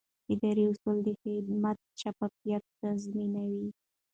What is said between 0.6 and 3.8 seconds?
اصول د خدمت شفافیت تضمینوي.